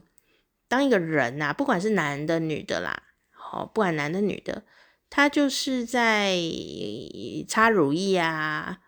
[0.69, 4.63] 当一个人呐、不管是男的女的啦，好，不管男的女的。
[5.15, 6.35] 他就是在
[7.47, 8.79] 擦乳液啊、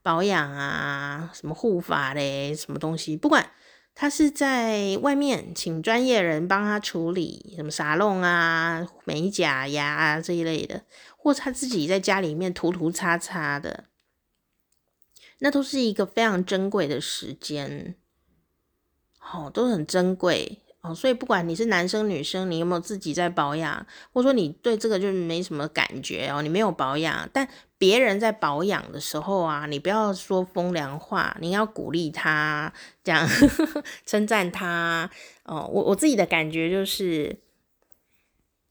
[0.00, 3.52] 保养啊、什么护发嘞、什么东西，不管
[3.94, 10.86] 他是在外面请专业人帮他处理，什么沙龙啊、美甲呀这一类的，
[11.18, 13.84] 或他自己在家里面涂涂擦擦的，
[15.40, 17.96] 那都是一个非常珍贵的时间，
[19.18, 20.62] 好，都很珍贵。
[20.82, 27.46] 哦，所以不管你是男生女生，你有没有自己在保养，或者说你对这个就没什么感觉哦，你没有保养，但
[27.78, 32.72] 别人在保养的时候啊，你不要说风凉话，你要鼓励他，
[33.04, 33.28] 这样
[34.04, 35.08] 称赞他。
[35.44, 37.38] 哦，我我自己的感觉就是，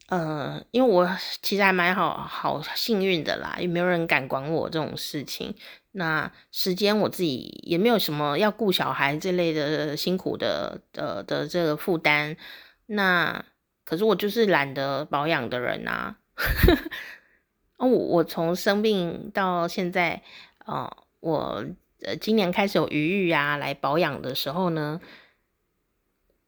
[0.08, 1.10] 呃，因为我
[1.42, 5.56] 其实还蛮好好幸运的啦，也没有人敢管我这种事情。
[5.94, 12.38] 那时间我自己也没有什么要顾小孩这类的辛苦的的的这个负担，
[12.86, 13.44] 那
[13.84, 16.18] 可是我就是懒得保养的人啊。
[17.76, 20.24] 哦，我我从生病到现在，
[20.66, 21.66] 哦、呃，我
[22.04, 25.02] 呃今年开始有余裕啊来保养的时候呢，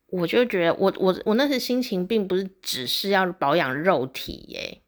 [0.08, 4.82] 我就觉得我我我那时心情并不是只是要保养肉体耶，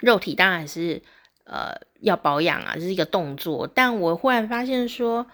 [0.00, 1.02] 肉体当然是。
[1.44, 3.66] 呃要保养啊，这是一个动作。
[3.66, 5.26] 但我忽然发现说，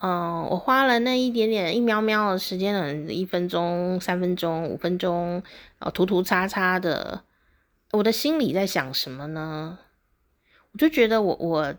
[0.00, 5.42] 嗯，我花了那一点点一喵喵的时间呢，一分钟、三分钟、五分钟，
[5.78, 7.22] 啊，涂涂擦擦的，
[7.92, 9.78] 我的心里在想什么呢？
[10.72, 11.74] 我就觉得我我。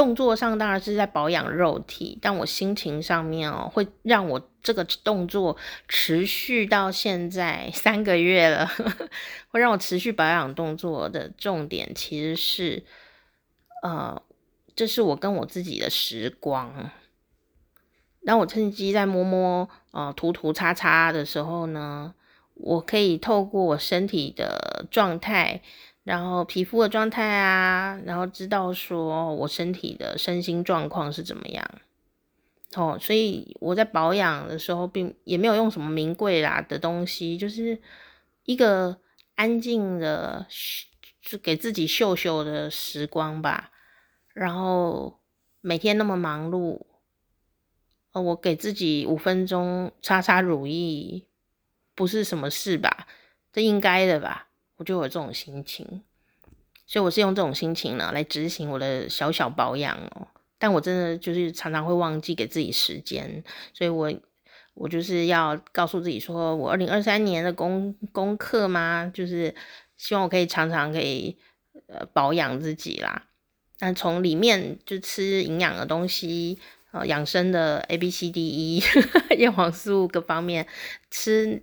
[0.00, 5.54] 动作上当然是在保养肉体，但我心情上面哦，会让我这个动作
[5.88, 8.66] 持续到现在三个月了，
[9.52, 12.82] 会让我持续保养动作的重点其实是，
[13.82, 14.22] 呃，
[14.74, 16.90] 这是我跟我自己的时光。
[18.24, 22.14] 当我趁机在摸摸、呃涂涂擦擦的时候呢，
[22.54, 25.60] 我可以透过我身体的状态。
[26.02, 31.70] 然后皮肤的状态啊，然后知道说我身体的身心状况是怎么样，
[32.74, 37.80] 哦，所以我在保养的时候并也没有用什么名贵啦的东西，就是
[38.44, 38.98] 一个
[39.34, 40.46] 安静的，
[41.20, 43.70] 就给自己秀秀的时光吧。
[44.32, 45.20] 然后
[45.60, 46.86] 每天那么忙碌，
[48.12, 51.26] 哦，我给自己五分钟擦擦乳液，
[51.94, 53.06] 不是什么事吧？
[53.52, 54.49] 这应该的吧？
[54.80, 56.02] 我就有这种心情，
[56.86, 60.26] 所以我是用这种心情呢来执行我的小小保养哦。
[60.58, 64.10] 但我真的就是常常会忘记给自己时间，所以我
[64.72, 69.54] 我就是要告诉自己说，我二零二三年的功功课嘛，就是
[69.98, 71.36] 希望我可以常常可以
[71.86, 73.26] 呃保养自己啦。
[73.80, 76.58] 那从里面就吃营养的东西，
[76.92, 78.82] 呃养生的 A B C D E
[79.36, 80.66] 叶黄素各方面
[81.10, 81.62] 吃。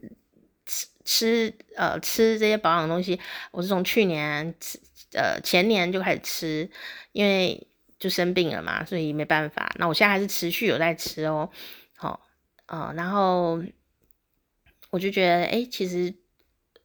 [1.08, 3.18] 吃呃吃这些保养的东西，
[3.52, 4.78] 我是从去年吃
[5.14, 6.70] 呃前年就开始吃，
[7.14, 7.66] 因为
[7.98, 9.74] 就生病了嘛，所以没办法。
[9.80, 11.50] 那我现在还是持续有在吃哦，
[11.96, 12.20] 好、
[12.68, 13.64] 哦、呃，然后
[14.90, 16.14] 我就觉得哎，其实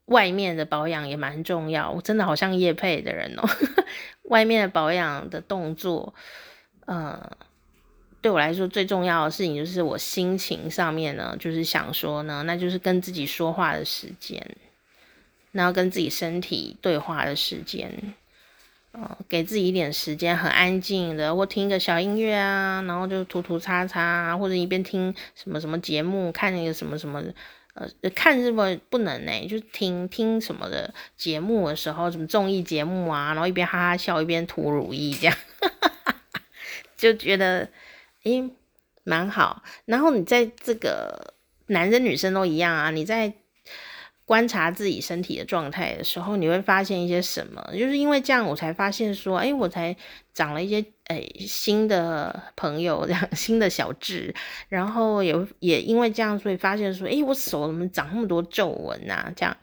[0.04, 1.90] 外面的保养也蛮重要。
[1.90, 3.42] 我真的好像叶配的人哦，
[4.30, 6.14] 外面的保养的动作，
[6.86, 7.36] 呃。
[8.22, 14.40] 对我来说最重要的事情就是我心情上面呢，就是想说呢，那就是跟自己说话的时间，
[15.50, 18.14] 然后跟自己身体对话的时间，
[18.92, 27.20] 呃，给自己一点时间，很安静的，或听个小音乐啊，然后就涂涂擦擦，或者一边听什么什么节目，看那个什么什么，
[27.74, 29.32] 呃，看什么不能呢？
[29.48, 35.36] 就听听什么的节目的时候，什么综艺节目啊，然后一边哈哈笑，一边涂乳液，这样，
[36.96, 37.68] 就觉得。
[38.24, 38.50] 诶，
[39.04, 39.62] 蛮好。
[39.84, 41.34] 然后你在这个
[41.66, 43.32] 男生女生都一样啊，你在
[44.24, 47.62] 观察自己身体的状态的时候，你会发现一些什么？
[47.72, 49.94] 就是因为这样，我才发现说，诶，我才
[50.32, 54.34] 长了一些诶新的朋友，这样新的小痣。
[54.68, 59.32] 然后也也因为这样，所以发现说，诶，我手怎么长那么多皱纹啊？
[59.36, 59.56] 这样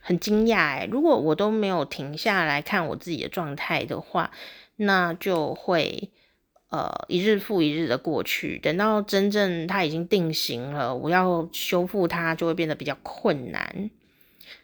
[0.00, 4.32] 很惊讶诶，如果我都没有停下来看我自己的状态的话，
[4.76, 6.10] 那就会。
[6.72, 13.90] 呃，一日复一日的过去，等到真正它已经定型了，我要修复它就会变得比较困难。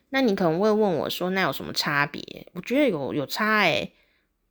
[0.08, 2.46] 那你可能会问我说，那有什么差别？
[2.54, 3.92] 我觉得有有差诶，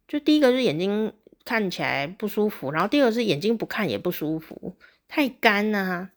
[0.08, 1.12] 就第一个是眼睛
[1.46, 4.76] 看起来不舒服，然后第二个是眼睛不看也不舒服，
[5.08, 6.12] 太干啊，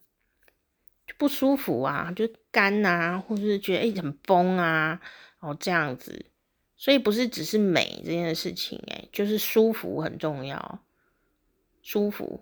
[1.07, 5.01] 就不舒服啊，就干啊，或是觉得诶很崩啊，
[5.39, 6.27] 哦这样子，
[6.77, 10.81] 所以不是只是美这件事情诶，就是舒服很重要。
[11.83, 12.41] 舒服，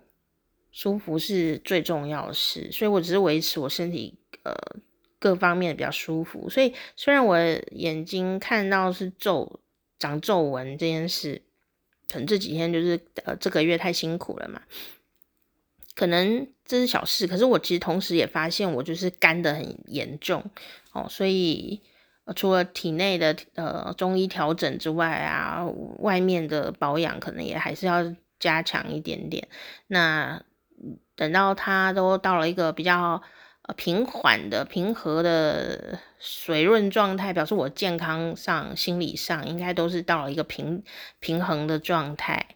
[0.72, 4.52] 舒服是最重要的事，所以我只是维持我身体呃
[5.18, 6.48] 各方面比较舒服。
[6.50, 7.38] 所以虽然我
[7.72, 9.60] 眼睛看到是皱
[9.98, 11.42] 长皱纹这件事，
[12.08, 14.62] 可能这几天就是呃这个月太辛苦了嘛，
[15.94, 17.26] 可能这是小事。
[17.26, 20.44] 可是我其实同时也发现我就是干得很严重
[20.92, 21.80] 哦，所以
[22.36, 25.64] 除了体内的呃中医调整之外啊，
[26.00, 28.14] 外面的保养可能也还是要。
[28.38, 29.48] 加强一点点，
[29.86, 30.42] 那
[31.16, 33.22] 等到它都到了一个比较
[33.76, 40.84] 平缓的、平和的水润状态，表示我健康上、心理上应该都是到了一个平
[41.18, 42.46] 平衡的状态。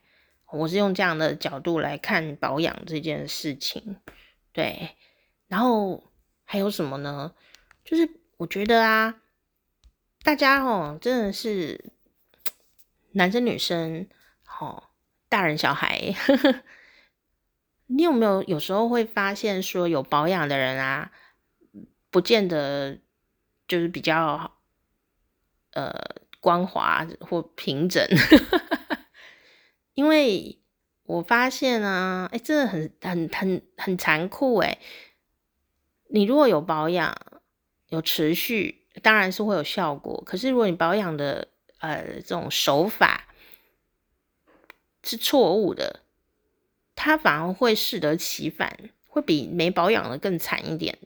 [0.50, 3.96] 我是用这样的角度来看保养这件事情，
[4.52, 4.90] 对。
[5.48, 6.04] 然后
[6.44, 7.32] 还有什么呢？
[7.84, 9.16] 就是我觉得啊，
[10.22, 11.92] 大家哦，真的是
[13.12, 14.06] 男生女生，
[14.60, 14.84] 哦。
[15.32, 16.14] 大人小孩，
[17.88, 21.10] 你有没有有时候会发现说有保养的人啊，
[22.10, 22.98] 不见得
[23.66, 24.58] 就是比较
[25.72, 25.90] 呃
[26.38, 28.06] 光滑或平整，
[29.94, 30.60] 因为
[31.04, 34.78] 我发现啊，哎、真的很很很很残酷哎。
[36.10, 37.16] 你如果有保养，
[37.88, 40.22] 有持续，当然是会有效果。
[40.26, 43.28] 可是如果你保养的呃这种手法，
[45.02, 46.00] 是错误的，
[46.94, 48.76] 它反而会适得其反，
[49.06, 50.98] 会比没保养的更惨一点。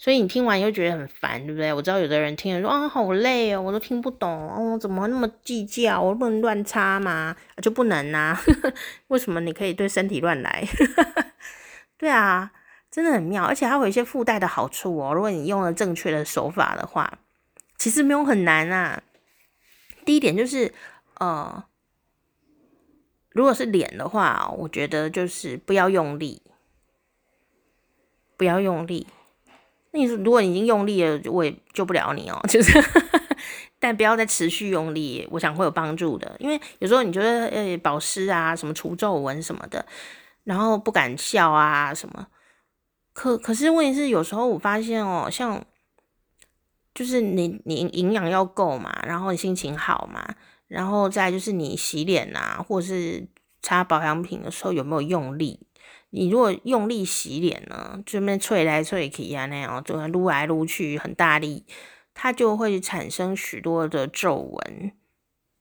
[0.00, 1.72] 所以你听完又觉得很烦，对不对？
[1.72, 6.00] 我知道有的人听了说啊，好累哦，我都听不懂哦，怎么那么计较？
[6.00, 7.36] 我不能乱擦吗？
[7.60, 8.40] 就不能啊？
[9.08, 10.64] 为什么你可以对身体乱来？
[11.98, 12.52] 对啊，
[12.92, 15.12] 真的很妙，而且它有一些附带的好处哦。
[15.12, 17.18] 如果你用了正确的手法的话，
[17.76, 19.02] 其实没有很难啊。
[20.04, 20.72] 第一点就是，
[21.18, 21.64] 呃，
[23.30, 26.42] 如果是脸的话，我觉得就是不要用力，
[28.36, 29.06] 不要用力。
[29.90, 32.40] 那你说，如果你已经用力了，我也救不了你哦。
[32.48, 32.78] 就是，
[33.78, 36.36] 但不要再持续用力，我想会有帮助的。
[36.38, 39.86] 因为有时候你觉得，呃，保湿啊，什么除皱纹什么的，
[40.44, 42.26] 然后不敢笑啊，什么。
[43.12, 45.64] 可可是问题是，有时候我发现哦，像，
[46.94, 50.34] 就是你你营养要够嘛，然后你心情好嘛，
[50.68, 53.26] 然后再就是你洗脸啊，或者是
[53.62, 55.66] 擦保养品的时候有没有用力？
[56.10, 61.66] 你如果用力洗脸呢，这边吹来吹去啊，那样就撸来撸去很大力，
[62.14, 64.92] 它就会产生许多的皱纹、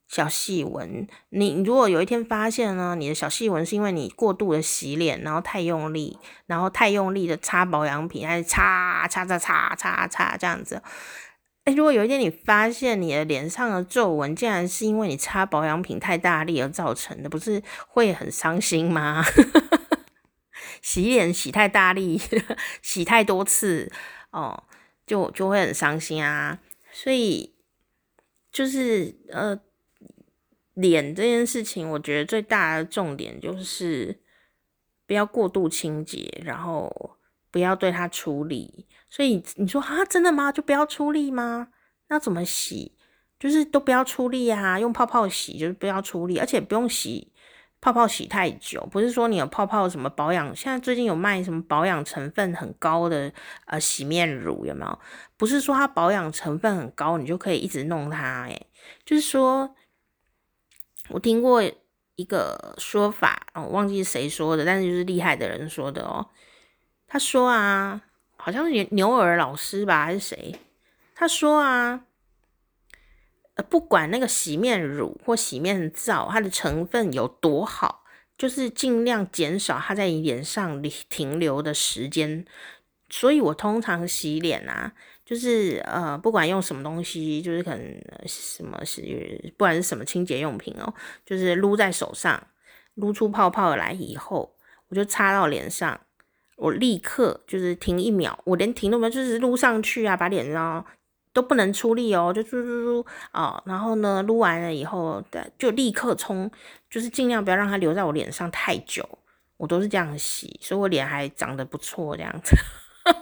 [0.08, 1.06] 小细纹。
[1.30, 10.82] 你如果有一天发现呢，你的小细纹是因为你过度的洗脸，然后太用力，然后太用力的擦保养品，还是擦擦擦擦擦擦这样子。
[11.68, 19.22] 哎，如果有一天你发现你的脸上的皱纹竟然是因为你擦保养品太大力而造成的，不是会很伤心吗？
[20.82, 22.22] 洗脸洗太大力，
[22.82, 23.92] 洗太多次
[24.32, 24.64] 哦，
[25.06, 26.58] 就就会很伤心啊。
[26.90, 27.54] 所以
[28.50, 29.60] 就是呃，
[30.74, 34.22] 脸这件事情，我觉得最大的重点就是
[35.06, 37.17] 不要过度清洁，然后
[37.58, 38.86] 不要对它出力。
[39.10, 40.52] 所以你说啊，真的吗？
[40.52, 41.70] 就不要出力吗？
[42.10, 42.96] 那怎么洗？
[43.40, 47.34] 就是都不要出力啊，用泡泡洗，就是不要出力，而且不用洗。
[47.82, 53.34] 泡泡洗太久，不是说你有泡泡什么保养，现在最近有卖什么保养成分很高的
[53.66, 55.00] 呃洗面乳有没有？
[55.36, 58.68] 不是说它保养成分很高，你就可以一直弄它，诶，
[59.04, 59.76] 就是说，
[61.10, 61.64] 我听过
[62.16, 66.28] 一个说法，我忘记谁说的，但是就是厉害的人说的哦。
[67.08, 68.02] 他说啊，
[68.36, 70.60] 好像是牛牛尔老师吧，还是谁？
[71.16, 72.04] 他说啊。
[73.56, 78.04] 呃不管那个洗面乳或洗面皂，它的成分有多好，
[78.38, 80.80] 就是尽量减少它在你脸上
[81.10, 82.46] 停留的时间。
[83.10, 84.94] 所以我通常洗脸啊，
[85.26, 90.94] 就是呃，不管用什么东西，就是可能什么是，不管是什么清洁用品哦，
[91.26, 92.46] 就是撸在手上，
[92.94, 94.56] 撸出泡泡来以后，
[94.90, 96.00] 我就擦到脸上，
[96.58, 100.86] 我立刻就是停一秒，我连停都没有，就是撸上去啊，把脸上。
[101.34, 105.24] 都不能出力哦，就撸撸撸啊，然后呢，撸完了以后，
[105.60, 106.50] 就立刻冲，
[106.90, 109.08] 就是尽量不要让它留在我脸上太久。
[109.58, 112.56] 我都是这样洗，所以我脸还长得不错这样子。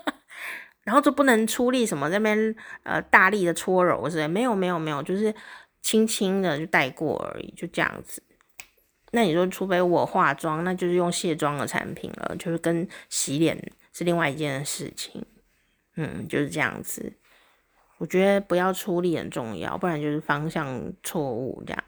[0.82, 5.34] 然后就不能出力，什么那边呃大力的搓揉是没有没有没有，就是
[5.82, 8.22] 轻轻的就带过而已，就这样子。
[9.16, 13.56] 那你说，除非我化妆，那就是用卸妆的产品了，就是跟洗脸
[13.90, 15.24] 是另外一件事情。
[15.96, 17.14] 嗯，就是这样子。
[17.96, 21.82] 我觉得不要出力很重要，不然就是方向错误，这样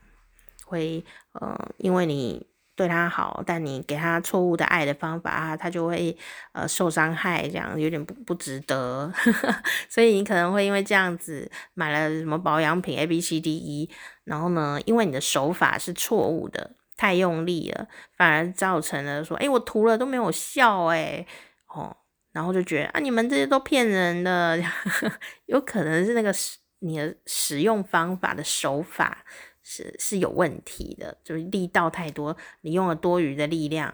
[0.65, 6.17] 会呃，因为你对他好，但你给他错误的爱的方法，他就会
[6.53, 9.13] 呃受伤害，这样有点不不值得，
[9.91, 13.91] 所以你可能会因为这样子买了什么保养品 A B C D E，
[14.25, 17.89] 然后呢，因为你的手法是错误的，太用力了，
[18.19, 21.27] 反而造成了说，诶，我涂了都没有效，诶。
[21.69, 21.97] 哦。
[22.31, 24.63] 然后就觉得啊，你们这些都骗人的，
[25.47, 29.25] 有可能是那个使你的使用方法的手法
[29.63, 33.93] 是是有问题的，就是力道太多，你用了多余的力量。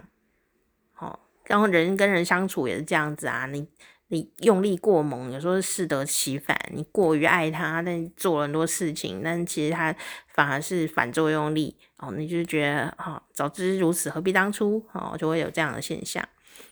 [0.98, 3.66] 哦，然后人跟人相处也是这样子啊，你
[4.08, 6.58] 你用力过猛，有时候适得其反。
[6.72, 9.94] 你过于爱他，但做了很多事情，但其实他
[10.32, 11.76] 反而是反作用力。
[11.98, 14.84] 哦，你就觉得啊、早知如此，何必当初？
[14.92, 16.26] 哦，就会有这样的现象。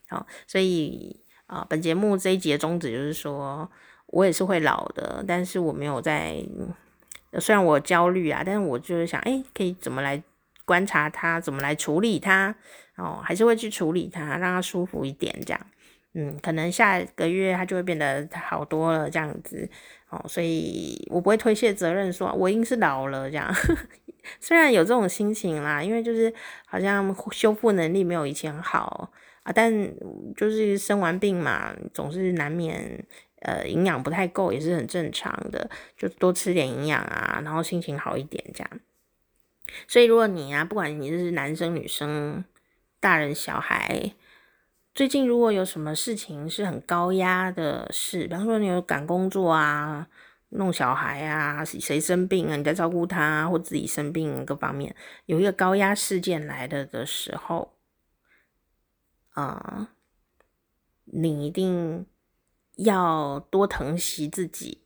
[0.08, 1.18] 好、所以。
[1.46, 3.70] 啊，本节目这一集的宗旨就是说，
[4.06, 6.42] 我也是会老的，但是我没有在，
[7.38, 10.22] 虽然我焦虑啊，但是我就是想，哎，可以怎么来
[10.64, 12.54] 观察它，怎么来处理它，
[12.96, 15.60] 哦，还是会去处理它，让它舒服一点，这样，
[16.14, 19.68] 嗯，可能下个月它就会变得好多了，这样子，
[20.10, 23.52] 哦，所以我不会推卸责任说，我已经是老了，这样，
[24.40, 26.32] 虽然有这种心情啦，因为就是
[26.66, 29.12] 好像修复能力没有以前好。
[29.44, 29.72] 啊，但
[30.36, 33.04] 就是生完病嘛，总是难免
[33.40, 38.70] 呃营养不太够，也是很正常的，就多吃点营养啊，然后心情好一点这样。
[39.88, 42.44] 所以如果你啊，不管你是男生女生、
[43.00, 44.12] 大人小孩，
[44.94, 50.06] 最近如果有什么事情是很高压的事，比方说你有赶工作啊、
[50.50, 57.72] 弄小孩啊、谁生病啊，你在照顾他，或自己生病各方面，有一个高压事件来了的时候，
[59.30, 59.94] 啊、
[61.06, 62.04] 你一定
[62.76, 64.82] 要多疼惜自己，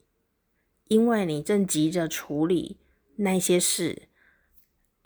[0.85, 2.79] 因为你正急着处理
[3.17, 4.09] 那些事，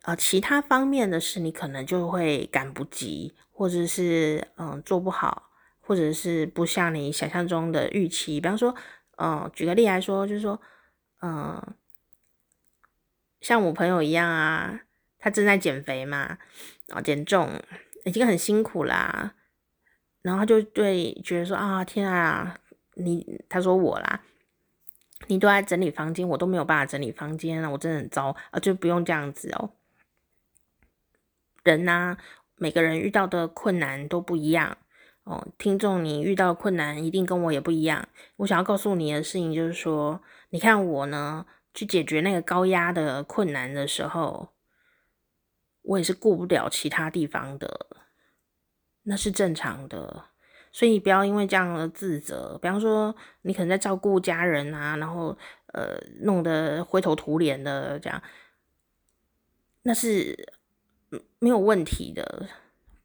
[0.02, 3.34] 呃，其他方面的事你可能就会赶不及。
[3.60, 8.40] 或者是嗯做不好，或者是不像你想象中的预期。
[8.40, 8.74] 比方说，
[9.18, 10.58] 嗯，举个例来说，就是说，
[11.20, 11.74] 嗯，
[13.38, 14.80] 像我朋友一样啊，
[15.18, 16.38] 他正在减肥嘛，
[16.88, 17.50] 啊，减重
[18.06, 19.34] 已经很辛苦啦，
[20.22, 22.58] 然后他就对觉得说啊，天啊，
[22.94, 24.22] 你他说我啦，
[25.26, 29.74] 你都在整理房间，我都没有办法整理房间啊，我真的很糟啊，就不用这样子哦，
[31.64, 32.16] 人呐。
[32.62, 34.76] 每个人遇到的困难都不一样
[35.24, 38.06] 哦，听众，你遇到困难一定跟我也不一样。
[38.36, 44.50] 我想要告诉你的事情就是说，你看我呢，去解决那个高压的困难的时候，
[45.80, 47.86] 我也是顾不了其他地方的，
[49.04, 50.26] 那是正常的。
[50.70, 55.34] 所以不要因为这样的自责，比方说你可能在照顾家人啊，然后
[55.72, 58.22] 呃弄得灰头土脸的这样，
[59.84, 60.59] 那是。
[61.40, 62.46] 没有问题的，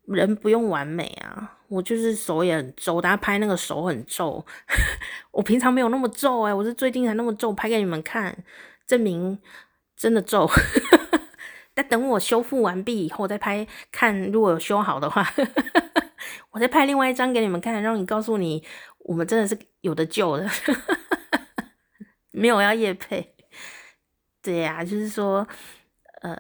[0.04, 1.58] 人不用完美啊。
[1.68, 4.46] 我就是手也很皱，大家拍那个手很皱，
[5.32, 8.38] 我平常没有那么皱哎、我是最近才那么皱，拍给你们看，
[8.86, 9.40] 证明
[9.98, 10.48] 真的皱。
[11.74, 15.28] 但等我修复完毕以后再拍，看如果有修好的话，
[16.52, 18.64] 我再拍另外一张给你们看，让你告诉你，
[19.00, 20.48] 我们真的是有得救的。
[22.32, 23.34] 没有要业配，
[24.44, 25.48] 对呀、就是说，
[26.22, 26.38] 呃。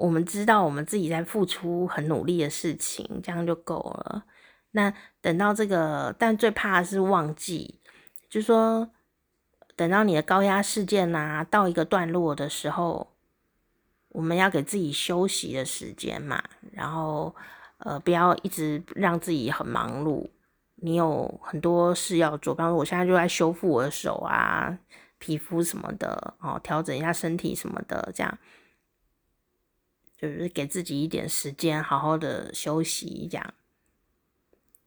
[0.00, 4.24] 我们知道我们自己在付出很努力的事情，这样就够了。
[4.70, 4.90] 那
[5.20, 7.78] 等到这个，但最怕的是忘记，
[8.30, 8.90] 就说，
[9.76, 13.12] 等到你的高压事件啊到一个段落的时候，
[14.08, 16.42] 我们要给自己休息的时间嘛。
[16.72, 17.34] 然后，
[17.76, 20.26] 呃，不要一直让自己很忙碌。
[20.76, 24.78] 你有很多事要做，比方说我现在就在修复我的手啊、
[25.18, 28.38] 皮肤什么的哦，调整一下身体什么的，这样。
[30.20, 33.54] 就是给自己一点时间，好好的休息，这样。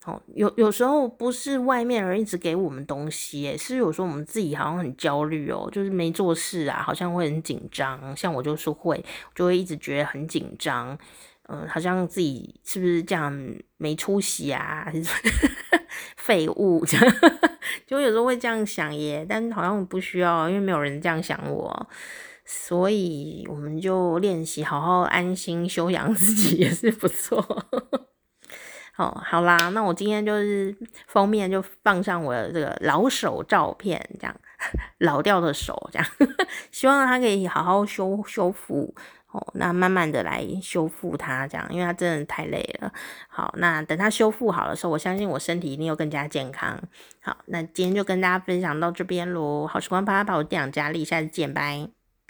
[0.06, 8.16] 哦，有有时候不是外面人一直给我们东西，诶，是有时候我们自己好像很焦虑哦，就是没做事啊，好像会很紧张。
[8.16, 9.02] 像我就是会，
[9.34, 10.98] 就会一直觉得很紧张，
[11.48, 13.34] 嗯，好像自己是不是这样
[13.78, 14.92] 没出息啊，
[16.18, 17.16] 废物这样，
[17.88, 21.90] 就有时候会这样想耶，但好像不需要，因为没有人这样想我。
[22.46, 27.42] 所以我们就练习好好安心休养自己 也是不错。
[28.96, 30.76] 好，好啦，那我今天就是
[31.08, 34.36] 封面就放上我的这个老手照片，这样
[35.00, 36.08] 老掉的手，这样
[36.70, 38.94] 希望它可以好好修修复
[39.32, 39.44] 哦。
[39.56, 42.94] 那慢慢的来修复它，这样，因为它真的太累了。
[43.30, 46.80] 好，那等它修复好的时候，我相信我身体一定又更加健康。
[47.20, 49.66] 好，那今天就跟大家分享到这边喽。
[49.66, 52.03] 好时光啪啪啪，我店长佳丽，下次见，拜。